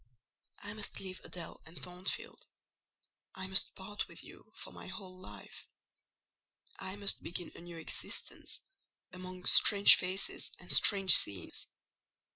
[0.63, 2.47] "I must leave Adèle and Thornfield.
[3.35, 5.67] I must part with you for my whole life:
[6.79, 8.61] I must begin a new existence
[9.13, 11.67] among strange faces and strange scenes."